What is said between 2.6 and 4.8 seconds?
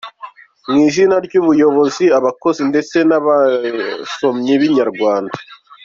ndetse n'abasomyi ba